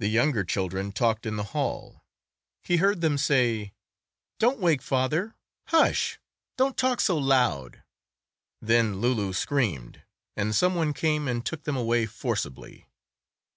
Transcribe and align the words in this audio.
The 0.00 0.08
younger 0.08 0.42
children 0.42 0.90
talked 0.90 1.24
in 1.24 1.36
the 1.36 1.44
hall; 1.54 2.02
he 2.64 2.78
heard 2.78 3.00
them 3.00 3.16
say, 3.16 3.74
"Don't 4.40 4.58
wake 4.58 4.82
father. 4.82 5.36
Hush! 5.68 6.18
Don't 6.56 6.76
talk 6.76 7.00
so 7.00 7.16
loud." 7.16 7.84
Then 8.60 8.96
Loulou 9.00 9.32
screamed, 9.36 10.02
and 10.36 10.52
some 10.52 10.74
one 10.74 10.92
came 10.92 11.28
and 11.28 11.46
took 11.46 11.62
them 11.62 11.76
away 11.76 12.06
forcibly. 12.06 12.88